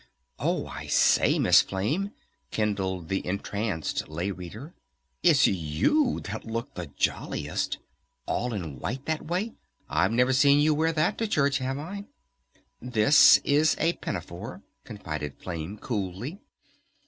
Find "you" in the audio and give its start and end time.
5.45-6.19, 10.59-10.73